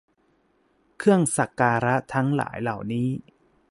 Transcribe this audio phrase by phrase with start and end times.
[0.97, 3.09] เครื่องสักการะทั้งหลายเหล่านี้